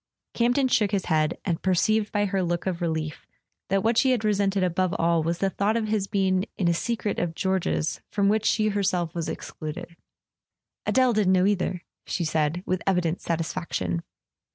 [0.33, 3.27] Campton shook his head, and perceived by her look of relief
[3.69, 6.73] that what she had resented above all was the thought of his being in a
[6.73, 9.95] secret of George's from which she herself was excluded.
[10.87, 14.01] "Adele didn't know either," she said, with evident satisfaction.